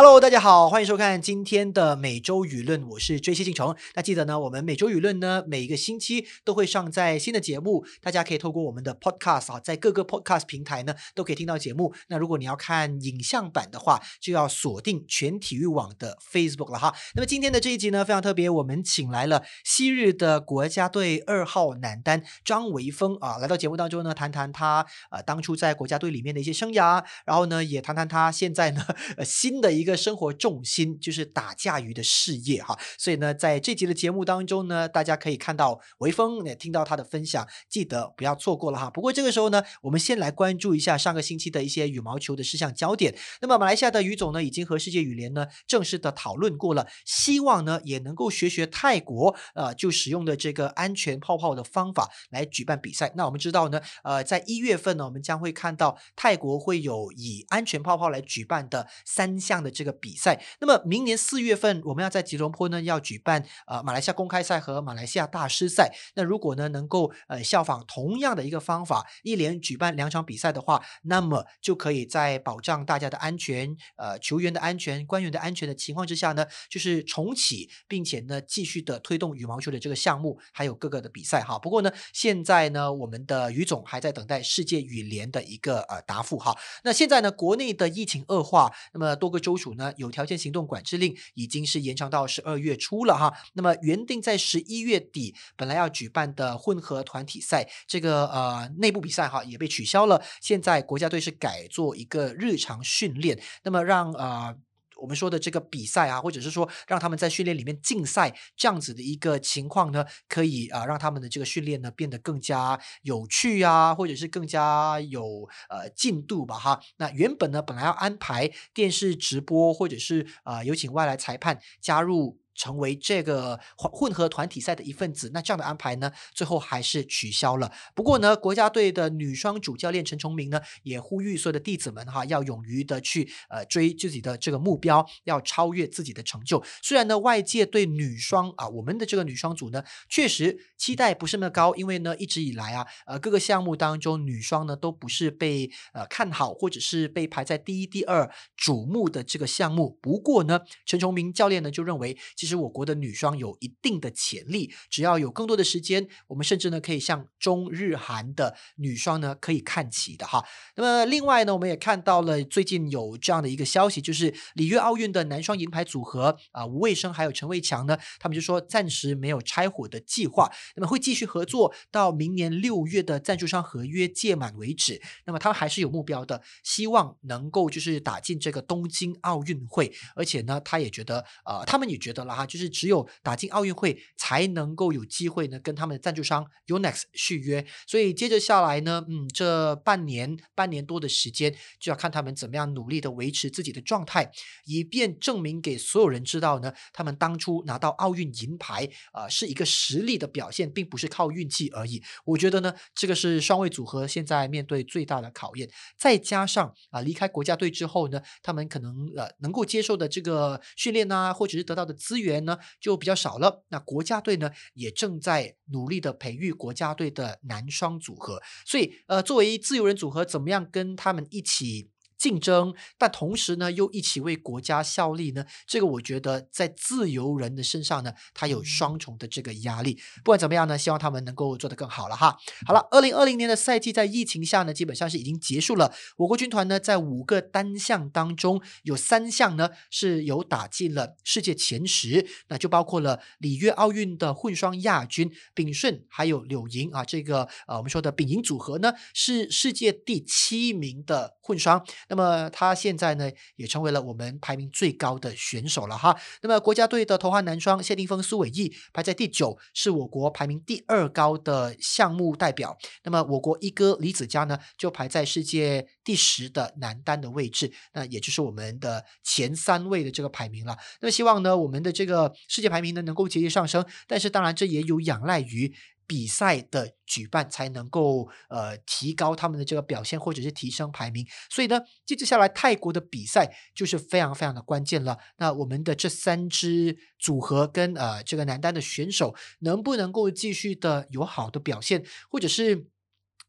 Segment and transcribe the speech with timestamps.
[0.00, 3.74] Hello，大家好，欢迎收看今天的每周舆论，我是追星进虫。
[3.94, 11.92] 那记得呢，我们每周舆论呢，每一个星期都会上在新的节目，大家可以透过我们的 Podcast 啊，在各个 Podcast 平台呢都可以听到节目。
[12.06, 16.94] 那如果你要看影像版的话，就要锁定全体育网的 Facebook 了哈。
[17.16, 28.86] 那么今天的这一集呢，非常特别，我们请来了昔日的国家队二号男单张维峰啊，来到节目当中呢，谈谈他呃当初在国家队里面的一些生涯，然后呢，也谈谈他现在呢
[29.16, 32.78] 呃新的一一个生活重心就是打架鱼的事业哈。
[32.98, 38.90] 所以呢，在这集的节目当中呢，大家可以看到维峰也听到他的分享，记得不要错过了哈。
[38.90, 43.16] 不过这个时候呢，我们先来关注一下上个星期的一些羽毛球的事项焦点。
[43.40, 53.10] 那么马来西亚的羽总呢，已经和世界羽联呢正式的讨论过了，希望呢也能够学学泰国呃就使用的这个安全泡泡的方法来举办比赛。
[53.16, 60.42] 那我们知道呢，呃，在一月份呢，我们将会看到泰国会有以安全泡泡来举办的三项的这个比赛。
[60.60, 65.94] 那么明年四月份，我们要在吉隆坡呢要举办呃马来西亚公开赛和马来西亚大师赛。
[66.14, 81.58] 那如果呢能够呃效仿同样的一个方法，一连举办两场比赛的话，那么就可以在保障大家的安全、呃球员的安全、官员的安全的情况之下呢，就是重启，并且呢继续的推动羽毛球的这个项目，还有各个的比赛哈。
[81.58, 86.56] 不过呢，现在呢我们的于总还在等待世界羽联的一个呃答复哈。
[86.84, 93.34] 那现在呢国内的疫情恶化，那么多个州属呢有条件行动管制令已经是延长到十二月初了哈。
[93.54, 100.22] 那么原定在十一月底本来要举办的混合团体赛，这个呃内部比赛哈也被取消了。
[100.40, 104.56] 现在国家队是改做一个日常训练，那么让呃。
[104.98, 116.80] 我们说的这个比赛啊，或者是说让他们在训练里面竞赛这样子的一个情况呢，可以啊让他们的这个训练呢变得更加有趣啊，或者是更加有呃进度吧哈。
[116.96, 122.38] 那原本呢本来要安排电视直播，或者是啊有请外来裁判加入。
[122.58, 127.72] 成为这个混混合团体赛的一份子，那这样的安排呢，最后还是取消了。
[127.94, 136.60] 不过呢，国家队的女双主教练陈崇明呢，也呼吁所有的弟子们哈，要勇于的去呃追自己的这个目标，要超越自己的成就。
[136.82, 149.96] 虽然呢，外界对女双啊，我们的这个女双组呢，确实期待不是那么高，因为呢，一直以来啊，呃，各个项目当中女双呢，都不是被呃看好，或者是被排在第一、第二瞩目的这个项目。
[150.02, 160.42] 不过呢，陈崇明教练呢，就认为其其其实我国的女双有一定的潜力，只要有更多的时间，我们甚至呢可以向中日韩的女双呢可以看齐的哈。
[160.76, 175.02] 那么另外呢，我们也看到了最近有这样的一个消息，就是里约奥运的男双银牌组合啊，吴卫生还有陈伟强呢，他们就说暂时没有拆伙的计划，那么会继续合作到明年六月的赞助商合约届满为止。
[175.26, 182.37] 那么他们还是有目标的，希望能够就是打进这个东京奥运会，而且呢，他也觉得呃，他们也觉得啦。
[182.38, 187.66] 啊，就是只有打进奥运会，才能够有机会呢，跟他们的赞助商 Unex 续约。
[187.84, 194.30] 所以接着下来呢，嗯，这半年半年多的时间，就要看他们怎么样努力的维持自己的状态，
[194.66, 202.00] 以便证明给所有人知道呢，他们当初拿到奥运银牌啊，是一个实力的表现，并不是靠运气而已。
[202.24, 205.68] 我觉得呢，这个是双位组合现在面对最大的考验。
[205.98, 212.27] 再加上啊，离开国家队之后呢，他们可能呃能够接受的这个训练啊，或者是得到的资源。
[212.28, 221.90] 员呢就比较少了，那国家队呢也正在努力的培育国家队的男双组合，所以呃作为自由人组合，怎么样跟他们一起？
[222.18, 225.46] 竞争，但同时呢，又一起为国家效力呢？
[225.66, 229.94] 这个我觉得在自由人的身上呢，他有双重的这个压力。
[230.24, 232.36] 不管怎么样呢，希望他们能够做得更好了哈。
[232.66, 235.94] 好了，二零二零年的赛季在疫情下呢，基本上是已经结束了。
[236.16, 251.86] 我国军团呢，在五个单项当中，有三项呢是有打进了世界前十，那就包括了里约奥运的混双亚军炳顺还有柳莹啊，这个呃我们说的丙莹组合呢，是世界第七名的混双。
[252.08, 256.16] 那么他现在呢，也成为了我们排名最高的选手了哈。
[256.42, 262.76] 那么国家队的头号男双谢霆锋、苏伟毅排在第九，是我国排名第二高的项目代表。
[263.04, 270.76] 那么我国一哥李子嘉呢，就排在世界第十的男单的位置，那也就是我们的前三位的这个排名了。
[271.00, 273.84] 那么希望呢，我们的这个世界排名呢，能够节节上升。
[274.06, 275.74] 但是当然，这也有仰赖于。
[276.08, 281.24] 比赛的举办才能够呃提高他们的这个表现，或者是提升排名。
[281.48, 285.18] 所以呢，接接下来泰国的比赛就是非常非常的关键了。
[285.36, 292.88] 那我们的这三支组合跟呃这个男单的选手能不能够继续的有好的表现，或者是？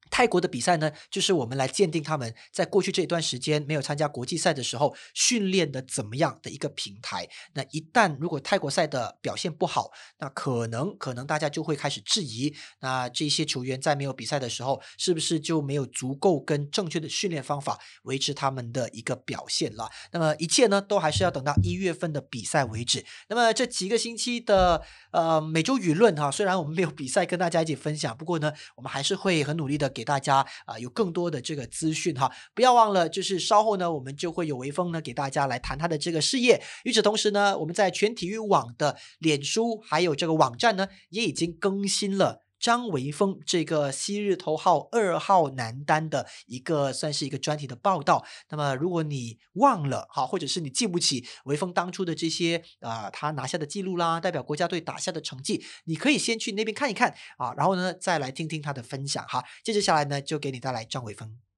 [0.09, 7.27] 泰国的比赛呢，就是我们来鉴定他们在过去这一段时间没有参加国际赛的时候训练的怎么样的一个平台。
[7.53, 19.89] 那一旦如果泰国赛的表现不好，那可能可能大家就会开始质疑，那这些球员在没有比赛的时候，是不是就没有足够跟正确的训练方法维持他们的一个表现了？
[20.11, 23.06] 那么一切呢，都还是要等到一月份的比赛为止。
[23.27, 32.31] 那么这几个星期的呃每周舆论哈，虽然我们没有比赛跟大家一起分享，不过呢，我们还是会很努力的给大家啊有更多的这个资讯哈。
[32.56, 36.63] 不要忘了，就是稍后呢，我们就会有微风呢给大家来谈他的这个事业。
[36.86, 42.46] 与此同时呢，我们在全体育网的脸书还有这个网站呢，也已经更新了。
[42.59, 48.25] 张维峰这个昔日头号二号男单的一个算是一个专题的报道。
[48.50, 59.44] 那么，如果你忘了哈，或者是你记不起维峰当初的这些啊，他拿下的记录啦，代表国家队打下的成绩，你可以先去那边看一看啊，然后呢，再来听听他的分享哈。
[59.63, 61.49] 接着下来呢，就给你带来张维峰。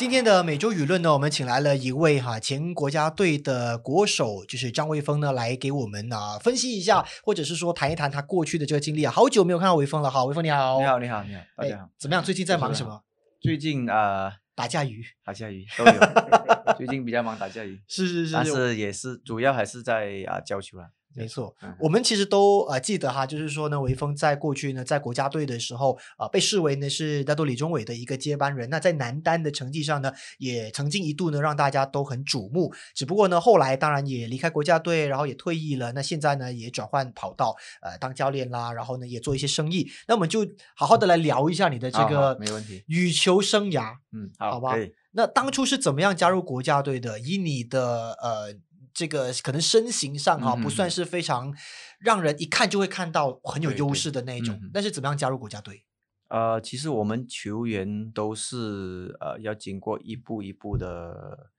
[0.00, 9.12] 今天的每周舆论呢，我们请来了一位哈前国家队的国手，就是张卫峰呢，来给我们啊分析一下，或者是说谈一谈他过去的这个经历啊。
[9.12, 12.24] 好久没有看到卫峰了，好，卫峰你好，你好，你好，你好，大家好，怎么样？
[12.24, 13.02] 最近在忙什么？
[13.42, 15.92] 最近啊，打架鱼，打架鱼都有，
[16.78, 20.92] 最近比较忙打架鱼，是是是，但是也是主要还是在啊教球了。
[21.12, 28.70] 没错，我们其实都呃记得哈，就是说呢，韦峰在过去呢，在国家队的时候啊，被视为呢是大都李宗伟的一个接班人。
[28.70, 32.72] 那在男单的成绩上呢，也曾经一度呢让大家都很瞩目。
[32.94, 35.90] 只不过呢，后来当然也离开国家队，然后也退役了。
[35.92, 39.90] 那现在呢，也转换跑道，呃，当教练啦，然后呢，也做一些生意。
[40.06, 40.46] 那我们就
[40.76, 44.76] 好好的来聊一下你的这个没问题羽球生涯，嗯，好吧。
[45.12, 47.18] 那当初是怎么样加入国家队的？
[47.18, 48.54] 以你的呃。
[48.92, 51.54] 这个可能身形上哈不算是非常
[51.98, 55.84] 让人一看就会看到很有优势的那一种，但是怎么样加入国家队？
[56.28, 61.50] 呃，其实我们球员都是呃要经过一步一步的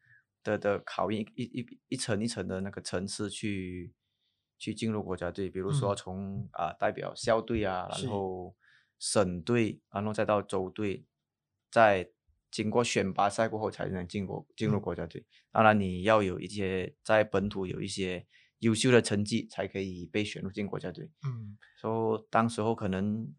[0.44, 3.94] 的的考验，一一一层一层的那个层次去
[4.58, 5.50] 去进入国家队。
[5.50, 8.56] 比如说从啊代表校队啊，然后
[8.98, 11.06] 省队，然后再到州队，
[11.70, 12.10] 再。
[12.52, 18.28] 经过选拔赛过后才能进国进入国家队，当然你要有一些在本土有一些
[18.60, 21.10] 优秀的成绩，才可以被选入进国家队。
[21.26, 23.34] 嗯，说当时候可能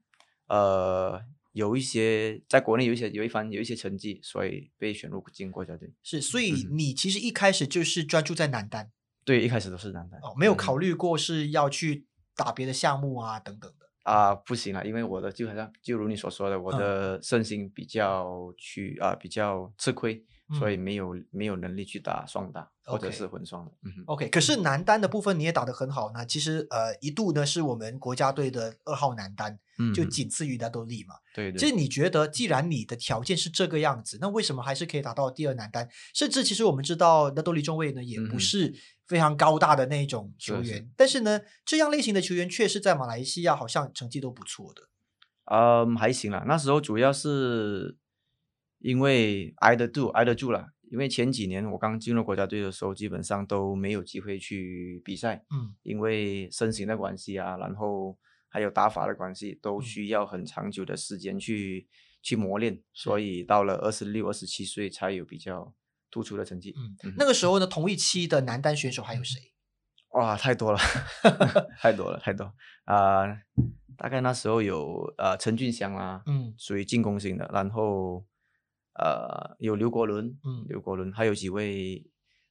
[0.49, 1.20] 呃
[1.53, 5.93] 有一些在国内有一些有一番有一些成绩，所以被选入进国家队。
[6.03, 8.91] 是，所以你其实一开始就是专注在男单。
[9.25, 10.19] 对，一开始都是男单。
[10.23, 13.70] 哦，没有考虑过是要去打别的项目啊等等
[14.04, 14.10] 的。
[14.10, 20.25] 啊，不行了，因为我的就好像就如你所说的，我的身心比较去啊比较吃亏，
[20.58, 23.72] 所以没有没有能力去打双打或者是混双的。
[23.84, 24.28] 嗯，OK。
[24.28, 29.58] 可是男单的部分你也打得很好呢，其实呃一度呢是我们国家队的二号男单，
[29.94, 31.14] 就仅次于纳多利嘛。
[31.34, 31.58] 对对。
[31.58, 35.88] 其实你觉得，既然你的条件是这个样子，那为什么还是可以打到第二男单？
[36.14, 38.75] 甚至其实我们知道纳多利中卫呢也不是。
[39.08, 44.88] 非常高大的那种球员，但是呢，这样类型的球员确实在马来西亚好像成绩都不错的。
[45.55, 46.44] 嗯，还行啦。
[46.46, 47.94] 那时候主要是
[48.82, 50.69] 因为挨得住，挨得住了。
[50.90, 55.44] 因为前几年我刚进入国家队的时候，基本上都没有机会去比赛。
[55.51, 61.89] 嗯，因为身形的关系啊，然后还有打法的关系，都需要很长久的时间去
[62.20, 62.82] 去磨练。
[62.93, 65.72] 所以到了二十六、二十七岁才有比较。
[66.15, 69.41] 突出的成绩，嗯，那个时候呢，同一期的男单选手还有谁？
[70.12, 70.79] 哇，太多了，
[71.81, 72.44] 太多了，太多
[72.84, 73.24] 啊！
[73.96, 78.22] 大概那时候有呃陈俊祥啦，嗯，属于进攻型的，然后
[78.94, 82.05] 呃有刘国伦，嗯，刘国伦，还有几位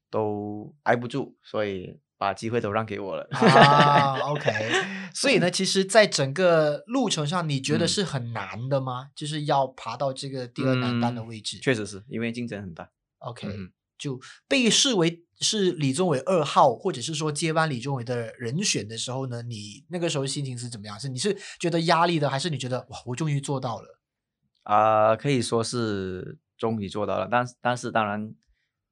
[0.10, 3.28] 都挨不住，所以把机会都让给我了。
[3.32, 4.52] 啊，OK，
[5.14, 9.10] 所以呢，其实，在整个路程上，你觉得是很难的吗？
[9.16, 11.58] 就是要爬到这个第二男单的位置？
[11.60, 12.90] 确实是因为竞争很大。
[13.20, 13.48] OK，
[13.98, 21.00] 就被视为是李宗伟二号，或者是说接班李宗伟的人选的时候呢，你那个时候心情是怎么样？
[21.00, 24.01] 是你是觉得压力的，还是你觉得哇，我终于做到了？
[24.64, 28.36] 啊，可以说是终于做到了，但但是当然，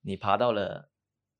[0.01, 0.89] 你爬到了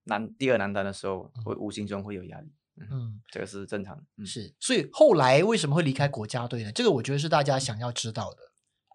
[0.04, 2.52] 男第二男单的时候，会无形中会有压力。
[2.80, 4.26] 嗯，这个是正常的。
[4.26, 6.72] 是，所以后来为什么会离开国家队呢？
[6.72, 8.38] 这个我觉得是大家想要知道的。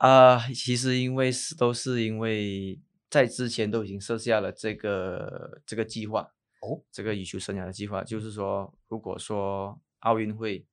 [0.06, 2.80] 啊，其实因为是都是因为。
[3.10, 6.22] 在之前都已经设下了这个这个计划
[6.62, 10.66] 哦，这个羽球生涯的计划，就是说，如果说奥运会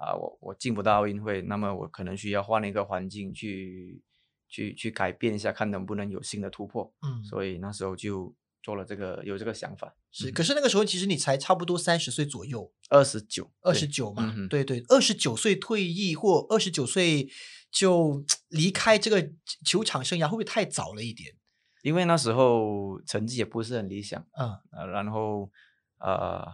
[0.00, 4.02] 啊，我我进不到奥运会，那么我可能需要换一个环境去
[4.48, 6.92] 去去改变一下，看能不能有新的突破。
[7.02, 9.94] 嗯，所以那时候就做了这个有这个想法。
[10.10, 17.28] 是，嗯可是那个时候其实你才差不多三十岁左右，二十九，二十九嘛，嗯对对，二十九岁退役或二十九岁
[17.70, 19.30] 就离开这个
[19.64, 21.36] 球场生涯，会不会太早了一点？
[21.82, 25.50] 因为那时候成绩也不是很理想，嗯呃，然后
[25.98, 26.44] 呃，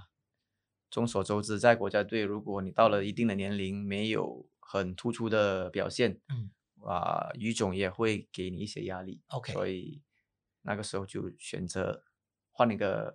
[0.96, 6.48] 众所周知，在国家队，如果你到了一定的年龄，没有很突出的表现，嗯，
[6.88, 9.20] 啊、于总也会给你一些压力。
[9.26, 10.00] OK 所以
[10.62, 12.02] 那个时候就选择
[12.50, 13.14] 换一个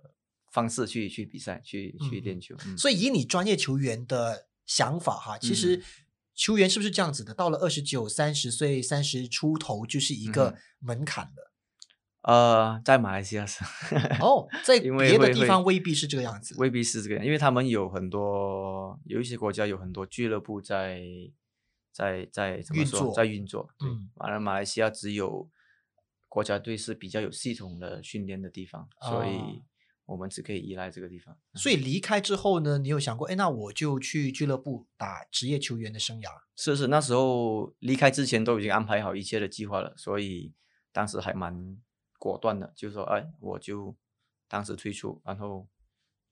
[0.52, 2.54] 方式去去比赛，去去嗯练球。
[2.64, 5.82] 嗯所以以你专业球员的想法哈，其实嗯
[6.36, 7.34] 球员是不是这样子的？
[7.34, 11.51] 到了二十九、三十岁、三十出头，就是一嗯个门槛了。
[12.22, 13.64] 呃，在马来西亚是
[14.20, 16.54] 哦，在 因为别的地方未必是这个样子。
[16.58, 21.02] 未必是这个样，因为他们有很多有一些国家有很多俱乐部在
[21.92, 25.48] 在在怎么说运作在运作，对嗯，完了马来西亚只有
[26.28, 29.62] 国家队是比较有系统的训练的地方，所啊以
[30.06, 31.36] 我们只可以依赖这个地方。
[31.54, 36.30] 所以离开之后呢，你有想过，哎，那我就去俱乐部打职业球员的生涯？
[36.54, 40.52] 是是，那时候离开之前都已经安排好一切的计划了，所以
[40.92, 41.76] 当时还蛮
[42.22, 43.96] 果断的，就说哎，我就
[44.46, 45.66] 当时退出，然后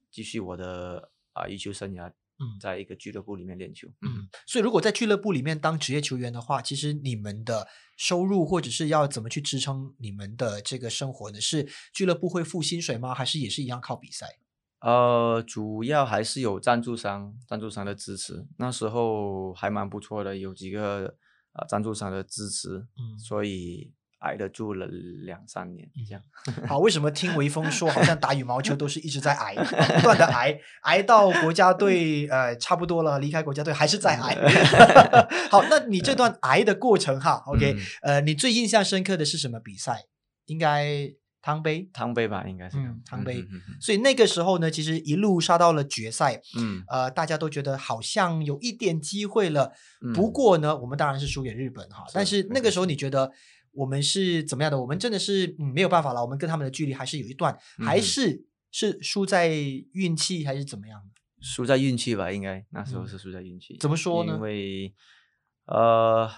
[0.09, 3.89] 继续我的啊羽球生涯，嗯在一个俱乐部里面练球。
[4.03, 7.67] 嗯，所以如果在俱乐部里面当职业球员的话，其实你们的
[7.97, 11.41] 收入或者是要怎么去支撑你们的这个生活呢？
[11.41, 13.13] 是俱乐部会付薪水吗？
[13.13, 14.39] 还是也是一样靠比赛？
[14.79, 18.47] 呃，主要还是有赞助商，赞助商的支持。
[18.59, 21.09] 那时候还蛮不错的，有几个
[21.53, 26.23] 啊、呃赞助商的支持，嗯所以挨得住了两三年这样。
[26.67, 34.35] 好，为什么听微风说好像打羽毛球都是一直在挨，不断的挨， 挨到国家队呃差不多了，离开国家队还是在挨。
[35.51, 40.05] 好，那你这段挨的过程哈，OK，、嗯呃，你最印象深刻的是什么比赛？
[40.47, 41.11] 应该
[41.43, 41.89] 汤杯。
[41.93, 43.45] 汤杯吧，应该是嗯汤杯
[43.81, 49.73] 所以那个时候呢，其实一路杀到了决赛，嗯呃，大家都觉得好像有一点机会了。
[50.03, 52.05] 嗯不过呢，我们当然是输给日本哈。
[52.13, 53.31] 但是是那个时候你觉得
[53.73, 54.81] 我们是怎么样的？
[54.81, 59.49] 我们真的是嗯没有办法了，我们跟他们的距离还是有一段，还嗯是是输在
[59.93, 61.21] 运气还是怎么样的？
[61.41, 63.77] 输在运气吧，应该那时候嗯是输在运气。
[63.79, 64.95] 怎么说呢因为
[65.67, 66.29] 呃，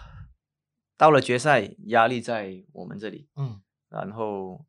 [0.97, 4.65] 到了决赛，压力在我们这里，嗯然后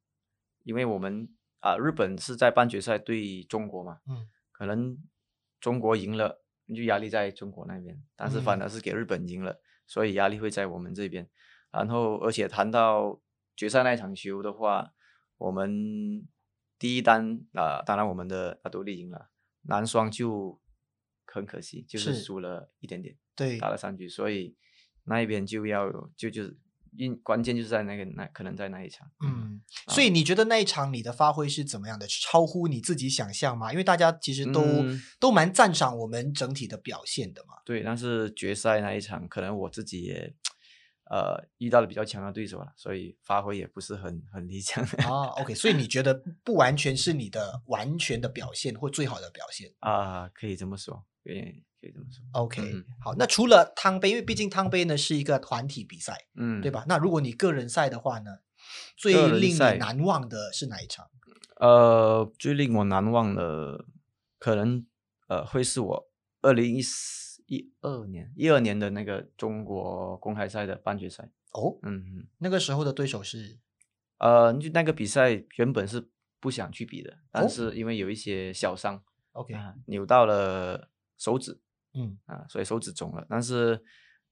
[0.64, 1.30] 因为我们
[1.60, 4.98] 啊、日本是在半决赛对中国嘛，嗯可能
[5.62, 6.44] 中国赢了，
[6.76, 11.30] 就压力在中国那边，但是反嗯而是给日本赢了，所以压力会在我们这边。
[11.74, 13.20] 然后而且谈到
[13.56, 14.94] 决赛那场球的话，
[15.38, 16.28] 我们
[16.80, 19.30] 第一单啊、当然我们的阿独立赢了，
[19.64, 20.62] 男双就
[21.26, 24.56] 很可惜，就是是输了一点点，对打了三局，所以
[25.06, 26.58] 那一边就要就就是
[26.96, 32.06] 因关键就是在那个那可能在那一场，嗯，啊所以你觉得那一场你的发挥是怎么样的？
[32.08, 33.72] 超乎你自己想象吗？
[33.72, 37.56] 因为大家其实都、嗯都蛮赞赏我们整体的表现的嘛。
[37.66, 40.36] 对，但是决赛那一场，可能我自己也
[41.10, 56.72] 呃遇到了比较强的对手了，所以发挥也不是很很理想啊，OK，所以你觉得不完全是你的完全的表现或最好的表现啊，可以这么说，可以可以这么说，？OK，、嗯好，那除了汤杯，因为毕竟汤杯呢是一个团体比赛，嗯，对？
[56.72, 56.86] 吧？
[56.88, 58.38] 那如果你个人赛的话呢，
[58.96, 61.10] 最令你难忘的是哪一场？
[61.58, 63.86] 呃，最令我难忘的，
[64.40, 64.86] 可能
[65.28, 66.10] 呃会是我
[66.42, 73.58] 二零一四一二年一二年的那个中国公开赛的半决赛，哦，嗯嗯，那个时候的对手是
[74.18, 76.10] 呃，就那个比赛原本是
[76.40, 81.60] 不想去比的，哦但是因为有一些小伤 OK，啊，扭到了手指，
[81.94, 82.18] 嗯。
[82.26, 83.26] 啊，所以手指肿了。
[83.30, 83.84] 但是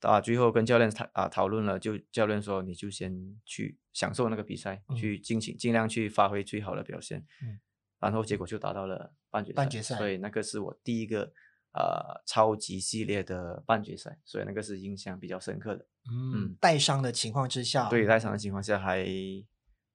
[0.01, 4.95] 啊，最后跟教练讨啊讨论了，就教练说你就先去享受那个比赛，嗯。
[4.95, 7.25] 去尽情尽量去发挥最好的表现。
[7.41, 7.59] 嗯，
[7.99, 11.31] 然后结果就达到了半决赛，半决赛所以那个是我第一个
[11.73, 15.85] 呃超级系列的半决赛，所以那个是印象比较深刻的。
[16.09, 19.05] 嗯嗯，带伤的情况之下，对，带伤的情况下还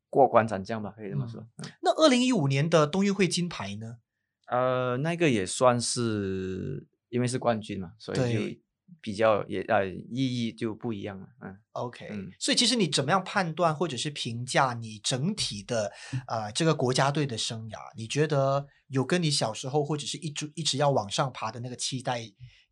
[0.09, 1.41] 过关斩将吧，可以这么说。
[1.41, 3.99] 嗯那二零一五年的冬运会金牌呢？
[4.47, 8.19] 呃，那个也算是因为是冠军嘛，所以
[8.55, 8.61] 就
[9.07, 11.29] 比较也呃意义就不一样了。
[11.41, 11.57] 嗯。
[11.71, 15.93] OK，、嗯所以其实你怎么样判断或者是评价你整体的
[16.27, 17.79] 呃这个国家队的生涯？
[17.97, 22.21] 你觉得有跟你小时候或者是一直一直要往上爬的那个期待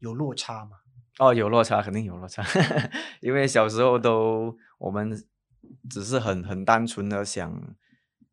[0.01, 0.79] 有落差吗？
[1.21, 2.43] 哦，有落差，肯定有落差，
[3.23, 5.17] 因为小时候都我们
[5.89, 7.77] 只是很很单纯的想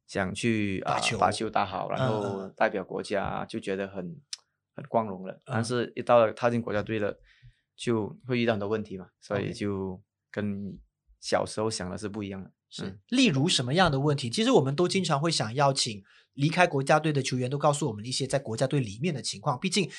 [0.07, 4.19] 想去啊、把球打好，然嗯后嗯代表国家，就觉得很
[4.73, 5.39] 很光荣了。
[5.45, 7.19] 但嗯是，一到了踏进国家队了，
[7.83, 10.77] 就会遇到很多问题嘛，所以就跟
[11.19, 12.51] 小时候想的是不一样的。
[12.69, 14.29] 是嗯，例如什么样的问题？
[14.29, 19.59] 其实我们都经常会想邀请离开国家队的球员，都告诉我们一些在国家队里面的情况。
[19.59, 19.89] 毕竟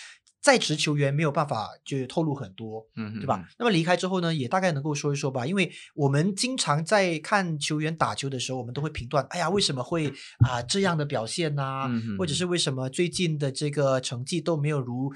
[0.41, 3.45] 在职球员没有办法就透露很多，嗯，对吧？
[3.59, 5.45] 那么离开之后呢，也大概能够说一说吧。
[5.45, 15.13] 因为我们经常在看球员打球的时候，我们都会评断，哎呀，为什么会啊、这样的表现呐、嗯或者是为什么最近的这个成绩都没有如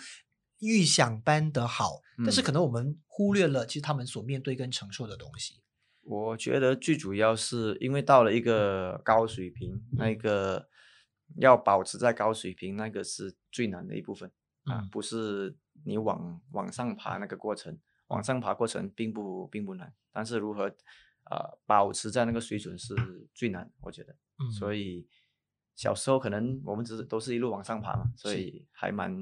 [0.61, 2.01] 预想般的好？
[2.19, 5.61] 但是嗯可能我们忽略了，其实他们所面对跟承受的东西。
[6.03, 10.69] 我觉得最主要是因为到了一个高水平，那嗯个
[11.39, 14.31] 要保持在高水平，那个是最难的一部分
[14.65, 20.65] 啊，嗯不是你往往上爬那个过程，往上爬过程并不并不难，但是如何
[21.29, 22.95] 呃保持在那个水准是
[23.35, 24.17] 最难，我觉得。
[24.39, 25.09] 嗯，所以
[25.75, 29.13] 小时候可能我们只是都是一路往上爬嘛，所以还蛮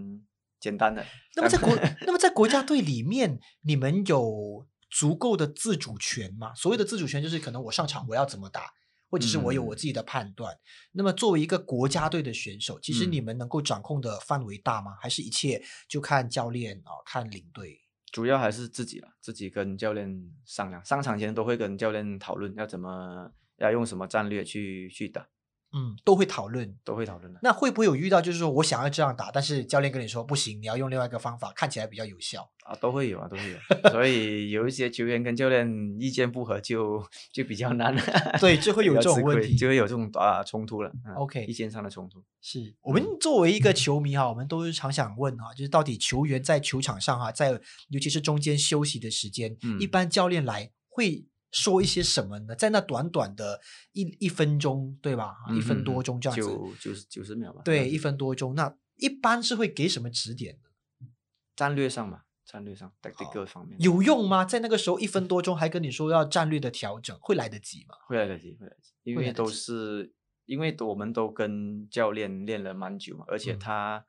[0.65, 1.05] 简单的。
[1.37, 6.55] 那么在国， 那么在国家队里面，你们有足够的自主权吗？
[6.55, 8.73] 所谓的自主权，就是可能我上场我要怎么打，
[9.11, 10.57] 或者是我有我嗯自己的判断。
[10.93, 14.97] 那么作为一个国家队的选手，其实你嗯们能够掌控的范围大吗？
[15.03, 17.83] 还是一切就看教练啊、看领队？
[18.11, 20.09] 主要还是自己了，自己跟教练
[20.47, 20.83] 商量。
[20.83, 25.27] 上场前都会跟教练讨论要怎么要用什么战略去去打，
[25.75, 26.75] 嗯，都会讨论。
[26.85, 27.41] 都会讨论的。
[27.43, 32.49] 那会不会有遇到，就是说我想要这样打，但是教练跟你说不行，你要用另外一个方法，看起来比较有效？
[32.65, 33.59] 啊，都会有啊，都会有。
[33.91, 35.69] 所以有一些球员跟教练
[36.01, 38.03] 意见不合就，就比较难了。
[38.41, 40.91] 对就会有这种问题就会有这种啊冲突了。
[41.05, 42.23] 嗯 OK 意见上的冲突。
[42.41, 47.51] 是我们作为一个球迷哈，我们都是常想问哈，就是到底球员在球场上哈，在
[47.89, 52.55] 尤其是中间休息的时间，一嗯般教练来会说一些什么呢？
[52.55, 53.61] 在那短短的
[53.93, 55.37] 一一分钟，对吧？
[55.47, 57.63] 啊一分多钟这样子，九九十九十秒吧。
[57.65, 61.09] 对，一一分多钟，那一般是会给什么指点呢？
[61.55, 64.45] 战略上嘛，战略上 tactical 方面有用吗？
[64.45, 67.95] 在那个时候一分多钟还跟你说要战略的调整，会来得及吗？
[68.09, 70.13] 会来得及，会来得及，因为都是
[70.47, 74.05] 因为我们都跟教练练了蛮久嘛，而且嗯他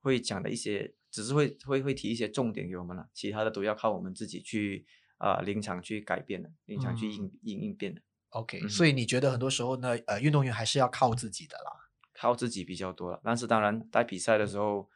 [0.00, 4.86] 会讲的一些，只是会会会提一些重点给我们了，其他的都要靠我们自己去
[5.24, 11.70] 啊、临场去改变的，临场去应应应变的，OK，、嗯所以你觉得很多时候呢，呃，运动员还是要靠自己的啦。
[12.12, 13.20] 靠自己比较多了。
[13.24, 14.88] 但是当然在比赛的时候，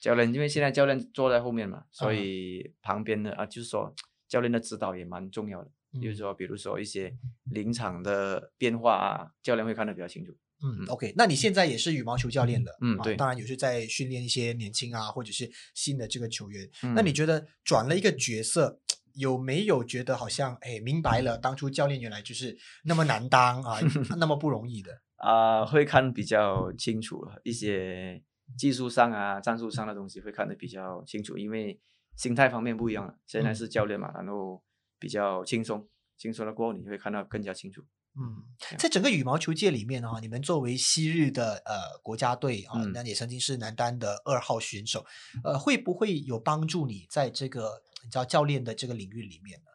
[0.00, 3.94] 教练因为现在教练坐在后面嘛，所嗯以旁边的啊，就是说
[4.28, 5.70] 教练的指导也蛮重要的。
[6.02, 10.32] 就是嗯说，比如说一些临场的变化啊，教练会看得比较清楚。
[10.62, 16.68] 嗯嗯，OK，那你现在也是羽毛球教练了，啊嗯对当然也是在训练一些年轻啊，或者是新的这个球员。
[16.82, 18.78] 嗯那你觉得转了一个角色，
[19.16, 23.78] 有没有觉得好像哎明白了，当初教练原来就是那么难当啊，
[24.18, 25.02] 那么不容易的？
[25.16, 28.22] 啊、会看比较清楚了一些
[28.58, 31.80] 技术上啊、战术上的东西会看得比较清楚，因为
[32.16, 33.14] 心态方面不一样了。
[33.26, 34.62] 现在嗯是教练嘛，然后
[34.98, 37.82] 比较轻松，轻松了过后你会看到更加清楚。
[38.18, 38.44] 嗯，
[38.78, 45.04] 在整个羽毛球界里面啊，你们作为昔日的呃国家队啊，嗯那也曾经是男单的二号选手，
[45.44, 49.66] 呃，会不会有帮助你在这个你知道教练的这个领域里面呢？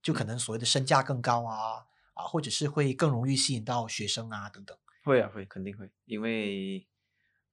[0.00, 4.76] 就可能所谓的身价更高啊啊，或者是会更容易吸引到学生啊等等。
[5.04, 6.86] 会啊，会，肯定会，因为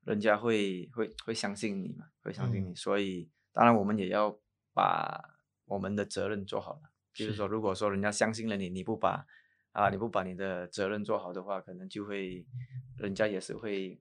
[0.03, 4.39] 人家会会会相信你嘛，会相信你，嗯所以当然我们也要
[4.73, 6.91] 把我们的责任做好了。
[7.11, 9.25] 就是是说，如果说人家相信了你，你不把
[9.71, 12.45] 啊你不把你的责任做好的话，可能就会
[12.97, 13.99] 人家也是会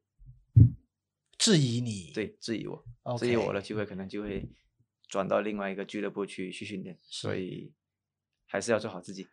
[1.36, 2.84] 质疑你，对质疑我
[3.18, 4.48] 质疑我的机会可能就会
[5.08, 7.72] 转到另外一个俱乐部去去训练，所以
[8.46, 9.26] 还是要做好自己。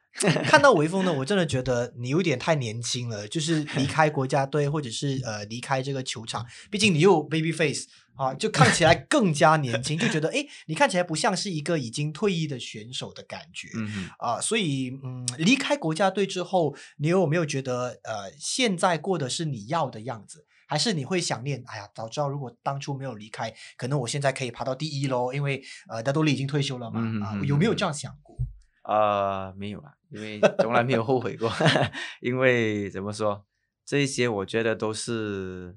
[0.46, 13.68] 看到微风呢，我 真的觉得你有点太年轻了，就是离 开国家队，或者是呃离开这个球场，毕竟你又 baby face 啊，就看起来 更加年轻，就觉得诶，你看起来不像是一个已经退役的选手的感觉。
[13.76, 14.10] 嗯哼。
[14.20, 21.64] 啊，所以嗯，离开国家队之后，你有没有觉得呃，现在过的是你要的样子，还是你会想念？
[21.68, 28.38] 哎呀，早知道如果当初没有离开，可能我现在可以爬到第一喽，因为呃，大多利已经退休了嘛，啊，有没有嗯这样想过？
[28.84, 31.52] 啊、没有啊，因为从来没有后悔过，
[32.22, 33.44] 因为怎么说，
[33.84, 35.76] 这一些我觉得都是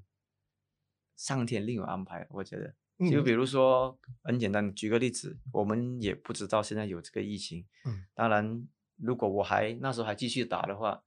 [1.17, 2.27] 上天另有安排。
[2.31, 2.75] 我觉得，
[3.11, 11.03] 就嗯比如说很简单，举个例子，我们也不知道现在有这个疫情，嗯，当然，如果我还那时候还继续打的话，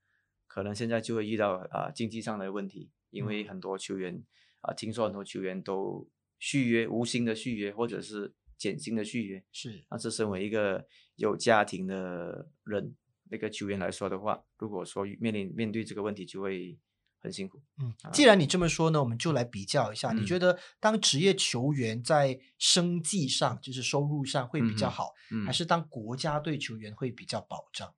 [0.54, 4.22] 可能现在就会遇到啊、经济上的问题，因为嗯很多球员
[4.60, 6.10] 啊、听说很多球员都
[6.40, 10.86] 续约，无薪的续约，或者是减薪的续约，是但是身为一个
[11.16, 12.94] 有家庭的人，
[13.30, 16.78] 那个球员来说的话，如果说面临面对这个问题，就会
[17.22, 17.62] 很辛苦。
[17.82, 27.96] 嗯，啊既然你这么说呢，我们就来比较一下，你嗯觉得当职业球员在生计上，就是收入上会比较好，嗯还是当国家队球员会比较保障？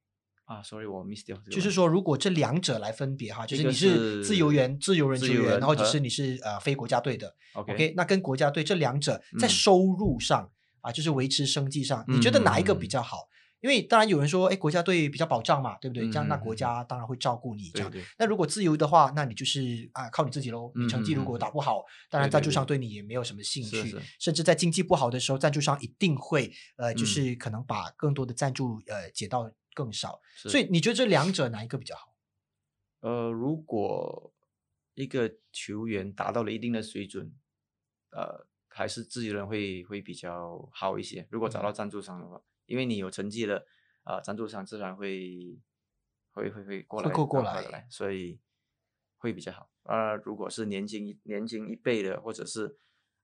[0.54, 1.38] 啊，sorry，我 miss 掉。
[1.50, 10.50] 就是说，如果这两者来分别哈，就是你是自由是员、自由人球员，自由人然后只是你是呃非国家队的 OK，,，OK，那跟国家队这两者在嗯收入上
[10.82, 13.18] 啊，就是维持生计上，你觉得哪一个比嗯较好？
[13.62, 16.04] 因为当然有人说，哎，国家队比较保障嘛，对不对？
[16.10, 17.89] 这样那国家当然会照顾你这样。
[18.20, 20.70] 那如果自由的话，那你就是啊靠你自己喽。
[20.76, 30.22] 你嗯成绩如果打不好，当然赞助商对对你也没有什么兴趣，甚至在经济不好的时候，赞助商一定会呃，就嗯是可能把更多的赞助呃解到更少。
[30.36, 32.16] 所以你觉得这两者哪一个比较好？
[33.02, 34.34] 呃，如果
[34.94, 37.34] 一个球员达到了一定的水准，
[38.12, 41.28] 呃，还是自己人会会比较好一些。
[41.30, 43.68] 如果找嗯到赞助商的话，因为你有成绩了，
[44.04, 45.60] 啊、赞助商自然会
[46.32, 48.40] 会会会过来会过过来啊来，所以
[49.18, 49.70] 会比较好。
[49.84, 52.78] 啊，如果是年轻一年轻一辈的，或者是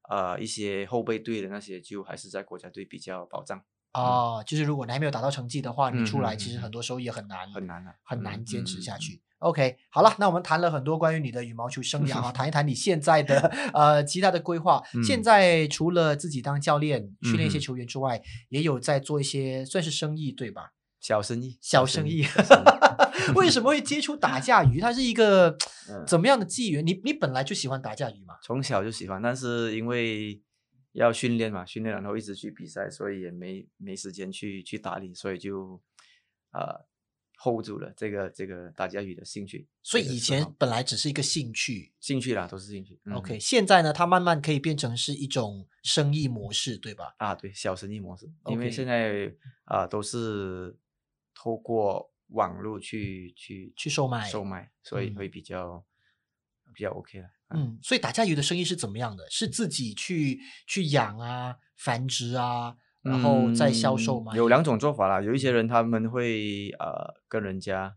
[0.10, 9.22] 呃一些后备队的那些，就还是在国家队比较保障，哦，就是如果你还没有达到成绩的话，你嗯出来其实很多时候也很难，很难啊，很嗯难坚持下去。
[9.40, 13.40] OK，好了，那我们谈了很多关于你的羽毛球生涯啊， 谈一谈你现在的
[13.74, 14.84] 呃其他的规划。
[15.04, 20.74] 现嗯在除了自己当教练训练一些球员之外，也有在做一些算是生意对吧？
[21.00, 22.26] 小生意，小生意
[23.34, 24.82] 为什么会接触打架鱼？
[24.82, 25.50] 它是一个
[25.90, 26.86] 嗯怎么样的机缘？
[26.86, 28.36] 你你本来就喜欢打架鱼嘛？
[28.44, 30.42] 从小就喜欢，但是因为
[30.94, 35.82] 要训练嘛，训练然后一直去比赛，所以也没没时间去去打理，所以就
[36.52, 36.86] 呃
[37.38, 39.68] hold 住了这个这个打家语的兴趣。
[39.84, 41.94] 所以以前本来只是一个兴趣。
[42.00, 43.00] 兴趣啦，都是兴趣。
[43.06, 47.14] 嗯 OK，现在呢，它慢慢可以变成是一种生意模式，对吧？
[47.18, 49.34] 啊，对，小生意模式，因为现在
[49.66, 50.76] 啊、都是
[51.36, 55.86] 透过网络去去去售卖售卖，所以嗯会比较、
[56.74, 57.30] 比较 OK 了。
[57.50, 59.28] 嗯，所以打架鱼的生意是怎么样的？
[59.30, 64.34] 是自己去去养啊、繁殖啊，然后再销售吗？
[64.34, 67.96] 嗯有两种做法啦，有一些人他们会呃跟人家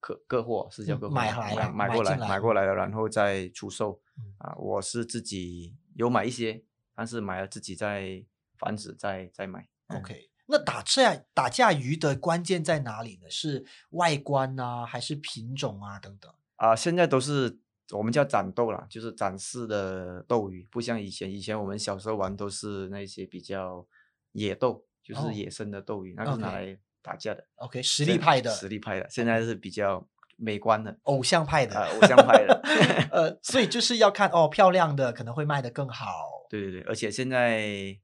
[0.00, 4.54] 客各货是叫嗯各货吗买来了买过来买过来了，然后再出售嗯啊。
[4.56, 8.24] 我是自己有买一些，但是买了自己再
[8.58, 9.68] 繁殖再再买。
[9.88, 13.30] 嗯 OK，那打架打架鱼的关键在哪里呢？
[13.30, 16.32] 是外观啊，还是品种啊等等？
[16.56, 17.58] 啊，现在都是
[17.92, 23.86] 我们叫展斗啦，就是展示的斗鱼，不像以前，以前我们小时候玩都是那些比较
[24.32, 32.60] 野斗，就哦是野生的斗鱼，那个是拿来打架的，OK，实力派的、实力派的，现在是比较美观的，偶像派的、啊，偶像派的，
[33.10, 36.06] 呃，所以就是要看哦，漂亮的可能会卖得更好。
[36.50, 37.98] 对对对，而且现在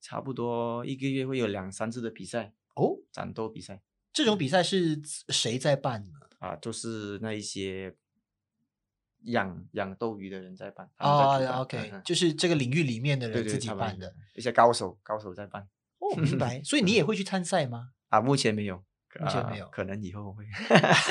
[0.00, 6.10] 差不多一个月会有两三次的比赛，哦，战斗比赛这种比赛是谁在办呢？
[6.38, 7.94] 啊，就是那一些
[9.24, 14.14] 养养斗鱼的人在办，哦，OK，就是这个领域里面的人自己办的。
[14.34, 15.68] 一些高手高手在办。
[15.98, 16.62] 哦，明白。
[16.64, 17.90] 所以你也会去参赛吗？
[18.08, 18.82] 啊，目前没有，啊
[19.18, 20.44] 目前没有可能以后会。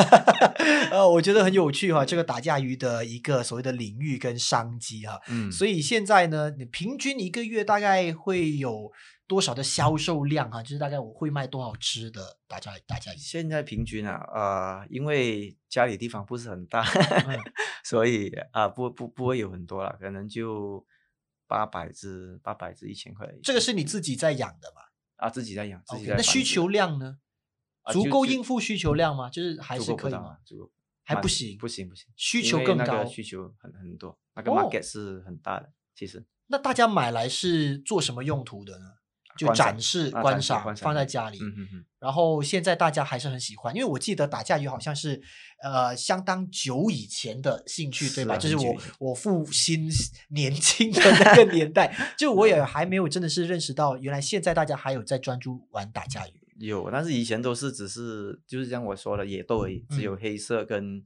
[0.92, 8.92] 呃，我觉得很有趣哈、这个打架鱼的一个所谓的领域跟商机哈、嗯，所以现在呢，你平均一个月大概会有
[9.28, 13.18] 多少的销售量哈、就是大概我会卖多少只的打架打架鱼？
[13.18, 16.82] 现在平均啊，呃，因为家里地方不是很大，
[17.28, 17.38] 嗯
[17.84, 20.86] 所以啊，不不不会有很多了，可能就
[21.48, 23.28] 八百只，八百只一千块。
[23.44, 24.82] 这个是你自己在养的嘛
[25.18, 27.18] 啊，自己在养，自己那需求量呢？
[27.92, 29.30] 足够应付需求量吗？
[29.30, 30.38] 就是还是可以吗？
[30.46, 30.72] 足够
[31.04, 38.86] 还不行不行不行，需求更高需求很很多，那个哦 market 是很大的，其实那大家买来是做什么用途的呢？
[39.38, 41.40] 就展示、啊观赏，放在家里。
[42.00, 45.22] 然后现在大家还是很喜欢，因为我记得打架鱼好像是
[45.62, 48.40] 呃相当久以前的兴趣，对吧？
[48.40, 49.88] 是就是我我父亲
[50.30, 56.47] 年轻的那个 年代，就我也还没有真的是认识到，原来现在大家还有在专注玩打架鱼。
[56.60, 61.04] 有，但是以前都是只是就是像我说的野豆而已，只有嗯黑色跟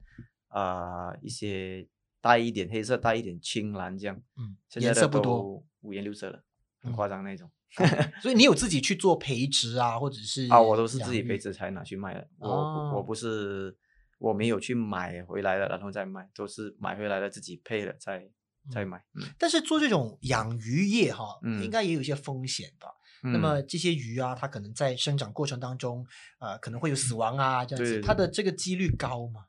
[0.48, 1.86] 啊、一些
[2.20, 6.42] 带一点黑色带一点青蓝这样，嗯，现在的颜色不多，都五颜六色了，
[6.80, 7.50] 很嗯夸张那种。
[8.20, 13.74] 所以你有自己去做培植啊，或者是啊，我都是自己培植才拿去卖的，我、哦我不是
[14.18, 18.28] 我没有去买回来的，然后再卖，都是买回来了自己配了再
[18.70, 18.98] 再嗯买。
[19.14, 22.88] 嗯但是做这种养鱼业哈，嗯应嗯该也有一些风险吧？
[23.22, 26.04] 那嗯么这些鱼啊，它可能在生长过程当中，
[26.40, 29.46] 呃，可能会有死亡啊，这样子，它的这个几率高吗？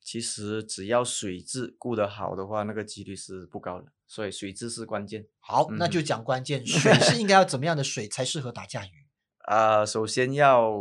[0.00, 5.26] 其实只要水质顾得好的话，那个几率是不高的，所以水质是关键。
[5.40, 9.06] 好，那嗯就讲关键，水是应 该要怎么样的水才适合打架鱼？
[9.38, 10.72] 啊、首先要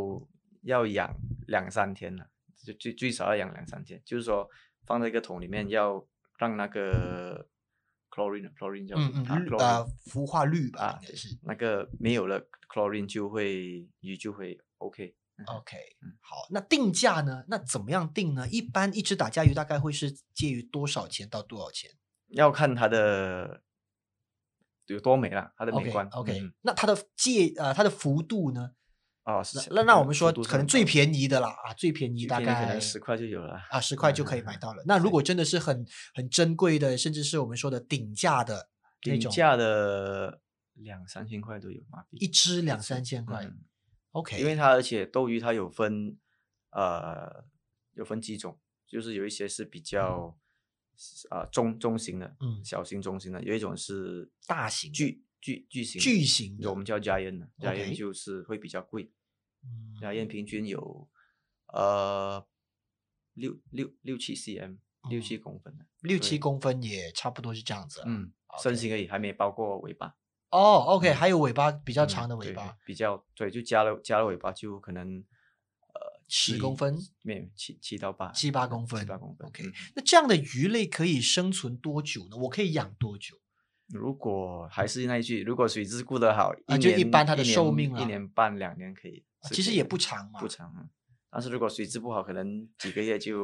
[0.63, 1.15] 要养
[1.47, 2.27] 两三天了，
[2.65, 4.49] 就最最少要养两三天，就是说
[4.85, 6.05] 放在一个桶里面，要
[6.37, 7.47] 让那个
[8.09, 11.37] chlorine chlorine 叫什么啊嗯嗯，氯呃，氟化氯吧啊，对应该是。
[11.43, 12.41] 那个没有了
[12.73, 17.43] chlorine 就会鱼就会 OK，OK，嗯好，那定价呢？
[17.47, 18.47] 那怎么样定呢？
[18.49, 21.91] 一般一只打架鱼大概会是介于多少钱到多少钱
[22.27, 23.61] 要看它的
[24.87, 26.07] 有多美啦，它的美观。
[26.09, 28.71] OK，、嗯那它的介呃它的幅度呢？
[29.25, 33.59] 哦，是那那那我们说可能最便宜的啦啊，最便宜大概可概能十块就有了。
[33.71, 34.83] 啊十块就可以买到了。
[34.85, 38.69] 那如果真的是很很珍贵的，甚至是我们说的顶价的
[39.03, 40.41] 那种，顶价的
[40.75, 43.43] 两三千块都有马币，一只两三千块。
[43.43, 43.57] 嗯
[44.11, 46.17] OK，因为它而且斗鱼它有分
[46.69, 47.43] 呃
[47.95, 48.57] 有分几种，
[48.87, 50.37] 就是有一些是比较
[51.29, 59.11] 啊、中中型的，嗯小型中型的，有一种是大型巨巨巨型巨型我们叫 giant 的 OK，giant 就是会比较贵
[59.65, 61.09] 嗯，giant 平均有
[61.67, 62.45] 呃
[63.33, 64.77] 六六六七 cm
[65.09, 68.05] 六七公分六七公分也差不多是这样子啊。
[68.07, 68.31] 嗯
[68.63, 70.15] 身形而已，还没包括尾巴。
[70.49, 75.17] 哦，OK，嗯还有尾巴比较嗯长的尾巴，比较对，就加了加了尾巴就可能
[75.93, 79.45] 呃10公分，没有七七到八七八公分，七八公分。
[79.47, 82.37] OK，嗯那这样的鱼类可以生存多久呢？
[82.37, 83.35] 我可以养多久？
[83.89, 90.85] 如果还是那一句，如果水质顾得好，啊就年一般它的寿命啊一年半两年可以，可以其实也不长嘛不长啊。
[91.31, 93.43] 但是如果水质不好，可能几个月就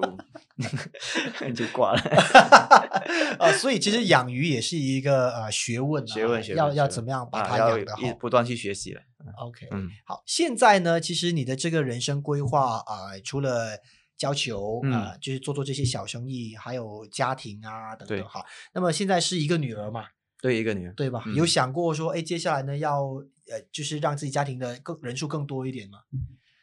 [1.53, 1.99] 就挂了。
[3.37, 8.13] 啊，所以其实养鱼也是一个呃学问啊，学问学要问要要怎么样把它养得好一。
[8.13, 9.01] 不断去学习了。
[9.37, 13.77] OK，嗯好，现在呢，其实你的这个人生规划啊、呃除了
[14.17, 18.23] 教球啊、嗯就是做做这些小生意，还有家庭啊等等。
[18.25, 18.41] 哈，
[18.73, 20.05] 那么现在是一个女儿嘛，
[20.41, 21.23] 对一个女儿，对吧？
[21.27, 23.03] 嗯有想过说，哎，接下来呢要
[23.49, 25.99] 呃，就是让自己家庭的更人数更多一点嘛？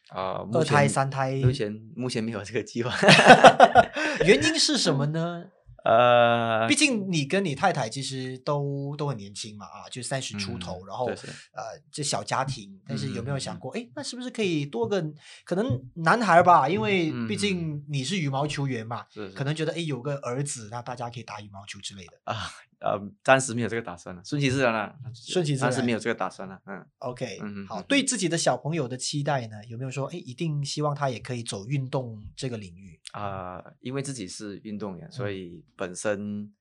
[0.09, 2.93] 啊，目二胎、三胎，目前目前没有这个计划。
[4.27, 5.45] 原因是什么呢？
[5.85, 15.03] 呃，毕竟你跟你太太其实都都很年轻嘛，啊，就三十出头，嗯然后呃，这小家庭，但是有没有想过，哎，那是不是可以多个
[15.45, 16.69] 可能男孩吧？
[16.69, 22.13] 因为毕嗯竟你是羽毛球员嘛，可能觉得哎有个儿子，那大家可以打羽毛球之类的。
[22.25, 24.95] 啊呃，暂时没有这个打算了，顺其自然了。
[25.13, 26.61] 顺其自然暂时没有这个打算了。
[26.67, 27.39] 嗯 OK，
[27.69, 33.01] 好，对自己的小朋友的期待呢，有没有说，哎，一定希望他也可以走运动这个领域？
[33.13, 36.53] 啊、因为自己是运动员，所嗯以本身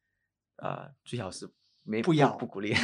[0.55, 1.47] 啊、最好是
[1.83, 2.73] 没不要不鼓励。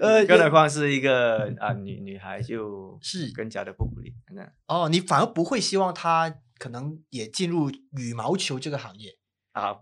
[0.00, 4.14] 呃更何况是一个啊、女女孩，就是更加的不鼓励。
[4.32, 9.16] 那哦，你反而不会希望他可能也进入羽毛球这个行业。
[9.52, 9.78] 啊，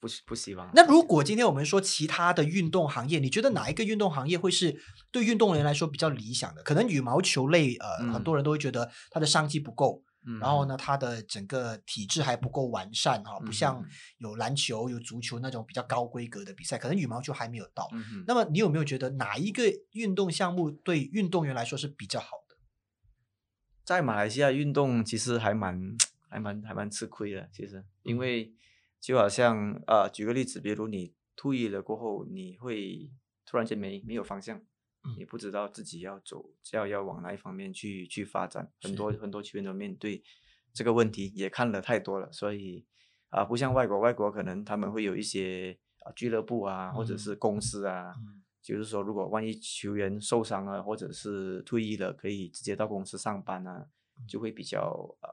[0.00, 0.70] 不不希望。
[0.74, 6.62] 那如果今天我们说其他的运动行业，你觉得哪一个运动行业会是对运动员来说比较理想的？
[6.62, 10.64] 可能羽毛球类，呃，很嗯多人都会觉得它的商机不够，望然后？
[10.64, 17.88] 呢，它的整个体制还不够完善哈，不嗯像嗯有篮球、有足球那种比较高规格的比赛，可能羽毛球还没有到。
[17.92, 22.56] 嗯，那么你有没有觉得哪一个运动项目对运动员来说是比较好的？
[23.84, 25.96] 在马来西亚运动其实还蛮
[26.30, 28.52] 还蛮还蛮吃亏的，其实嗯因为
[29.00, 33.10] 就好像呃，举个例子，比如你退役了过后，你会
[33.46, 34.58] 突然间没没有方向，
[35.02, 40.22] 嗯你不知道自己要走要要往哪一方面去去发展，很多很多球员都面对
[40.74, 42.86] 这个问题，也看了太多了，所以
[43.30, 48.14] 啊、不像外国，外国可能他们会有一些啊俱乐部啊，或者嗯是公司啊。
[48.18, 53.86] 嗯就是说，如果万一球员受伤了，或者是退役了，可以直接到公司上班啊，
[54.28, 55.30] 就会比较呃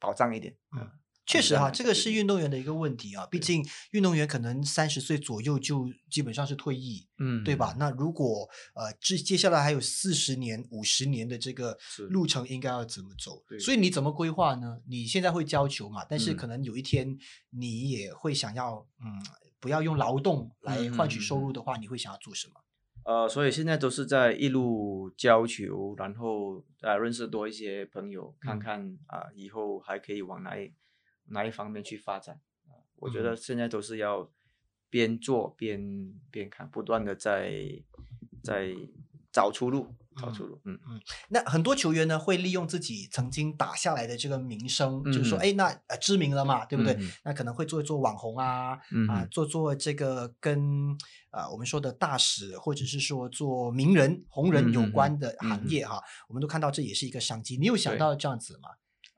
[0.00, 0.56] 保障一点。
[0.74, 0.90] 嗯
[1.26, 3.26] 确实哈，这个是运运动员的一个问题啊。
[3.26, 7.74] 毕竟运动员可能三十岁左右就基本上是退役，嗯对吧？？
[7.78, 11.76] 那如果呃，接接下来还有四十年、五十年的这个
[12.08, 13.42] 路程，应该要怎么走？
[13.48, 14.80] 对所以你怎么规划呢？
[14.88, 16.04] 你现在会教球嘛？
[16.08, 17.18] 但是嗯可能有一天
[17.50, 19.22] 你也会想要，嗯，
[19.60, 22.54] 不要用劳动来换取收入的话，你会想要做什么？
[23.04, 30.72] 呃，所以现在都是在一路教球，然后呃认识多一些朋友，看嗯看啊、以后还可以往哪一
[31.26, 34.30] 哪一方面去发展啊、我觉嗯得现在都是要
[34.90, 37.52] 边做边边看，不断的在
[38.42, 38.74] 在
[39.32, 40.60] 找出路，找出路。
[40.64, 46.92] 嗯嗯那很多球员呢，会利用自己曾经打下来的这个名声，就是说，嗯哎，那呃知名了嘛，对不对？
[46.94, 50.96] 嗯那可能会做一做网红啊，嗯啊，做做这个跟
[51.32, 57.56] 呃我们说的大使，或者是说做名人、红人有关的行业哈，我们都看到这也是一个商机。
[57.56, 58.68] 你有想到这样子吗？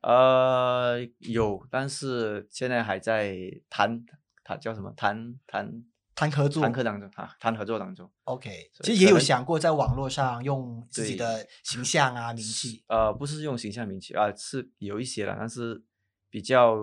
[0.06, 3.36] 呃，有，但是现在还在
[3.68, 4.06] 谈
[4.44, 8.08] 谈叫什么谈谈谈合作谈课当中啊，谈合作当中。
[8.22, 12.84] OK，其实也有想过在网络上用自己的形象啊、名气。
[12.86, 15.82] 呃，不是用形象名气啊，是有一些了，但是
[16.30, 16.76] 比较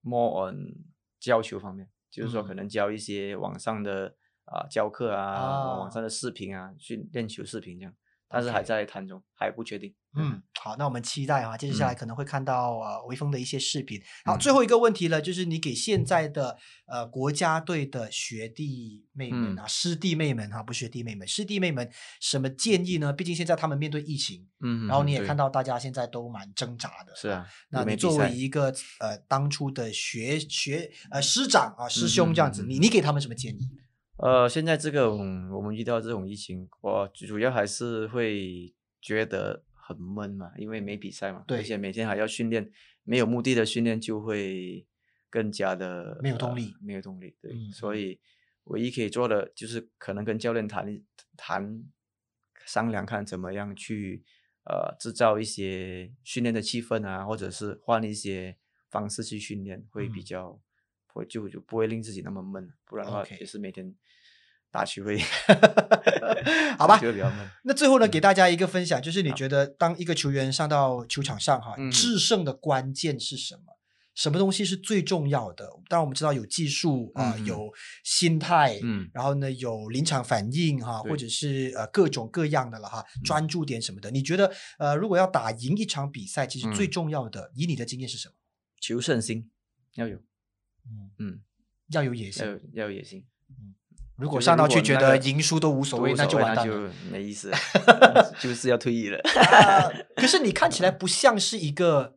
[0.00, 0.74] more on
[1.20, 7.94] 教球方面，就是说可嗯能教一些网上的啊、教课啊，啊网上的视频啊，去练球视频这样。
[8.26, 9.94] 但是还在谈中，还不确定。
[10.16, 14.00] 嗯，好，那我们期待啊，接下来嗯可能会看到呃微风的一些视频。
[14.24, 23.12] 好，嗯最后一个问题了，就是你给现在的呃国家队的学弟妹们嗯啊、师弟妹们哈、不是学弟妹们，师弟妹们什么建议呢？
[23.12, 27.14] 毕竟现在他们面对疫情，嗯，然后你也看到大家现在都蛮挣扎的。
[27.16, 33.68] 是啊，那你作为一个呃当初的学学呃师长啊师兄这样子，你你给他们什么建议？
[34.18, 38.72] 呃，现在这个种我们遇到这种疫情，我主要还是会
[39.02, 42.70] 觉得很闷嘛，因为没比赛嘛，对而且每天还要训练，
[43.02, 44.86] 没有目的的训练就会
[45.28, 47.36] 更加的没有动力呃没有动力。
[47.40, 48.18] 对，嗯所以
[48.64, 51.00] 唯一可以做的就是可能跟教练谈
[51.36, 51.84] 谈，
[52.64, 54.24] 商量看怎么样去
[54.64, 58.56] 呃制造一些训练的气氛啊，或者是换一些
[58.88, 60.60] 方式去训练，会比嗯较。
[61.14, 63.94] 会就就不会令自己那么闷，不然的话也是每天
[64.74, 65.16] 打球会，
[66.76, 67.00] 好吧。
[67.62, 73.78] 那最后呢，嗯给大家一个分享，就是你觉得当一个球员上到球场上哈，嗯制胜的关键是什么？
[74.16, 75.68] 什么东西是最重要的？
[75.88, 84.10] 当然我们知道有技术啊、嗯嗯有心态，嗯然后呢有临场反应哈，对或者是呃各种各样的了哈，嗯专注点什么的。
[84.10, 88.34] 你觉得呃，如果要打赢一场比赛，其实最嗯重要的，以你的经验是什么？
[88.80, 89.48] 求胜心
[89.94, 90.16] 要有，
[90.86, 91.40] 嗯，嗯，
[91.90, 92.44] 要有野心。
[92.44, 93.24] 要有要有野心。
[94.16, 96.88] 如果上到去觉得赢输都无所谓，那就完蛋了。
[96.88, 97.58] 就没意思了，
[98.40, 99.18] 就是要退役了。
[99.18, 102.14] 啊可是你看起来不像是一个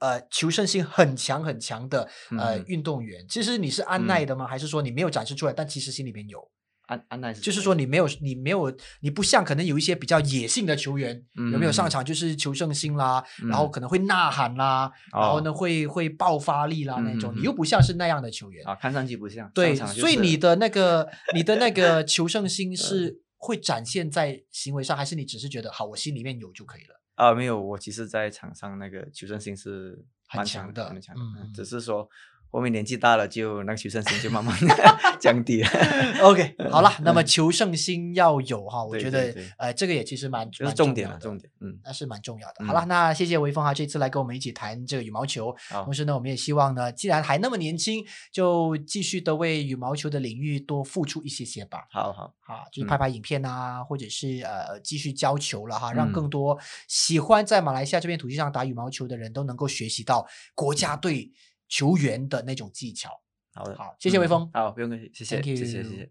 [0.00, 3.24] 呃求胜心很强很强的呃嗯运动员。
[3.28, 4.46] 其实你是按耐的吗？
[4.46, 6.40] 还是说你没有展示出来，但其实心里面有？
[6.86, 11.90] 安安奈就是说你没有你没有你不像可能有一些比较野性的球员，有没有上嗯。
[11.90, 13.70] 场就是求胜心啦，然后嗯。
[13.70, 15.40] 可能会呐喊啦，然后哦。
[15.40, 18.66] 呢会会爆发力啦那种，你又不像是那样的球员。
[18.66, 27.00] 啊，看上去不像，对，就是所以你的那个你的那个求胜心是会展现在行为上，还是你只是觉得好，我心里面有就可以了？
[27.16, 31.16] 啊没有，我其实在场上那个求胜心是很蛮强的很强
[31.54, 32.08] 只是说
[32.56, 34.56] 后面年纪大了，就那个求胜心就慢慢
[35.20, 35.68] 降低了。
[36.24, 42.54] OK，好了，那么求胜心要有哈，我对觉得呃，这个也其实蛮就是重点了，重点，嗯，那是蛮重要的。
[42.60, 42.66] 嗯。
[42.66, 45.54] 好了，那谢谢微风哈，这次来跟我们一起谈这个羽毛球。
[45.70, 51.86] 同，时呢，我们也希望呢，既然还那么年轻，就继续的为羽毛球的领域多付出一些些吧。
[51.92, 56.12] 好好，啊，就是嗯拍拍影片啊，或者是呃继续教球了哈，让嗯。
[56.16, 61.30] 更多喜欢在马来西亚这片土地上打羽毛球的人都能够学习到国家队
[61.68, 63.10] 球员的那种技巧。
[63.54, 66.10] 好的，好谢谢微嗯风好，不用客气，谢谢谢谢，谢谢。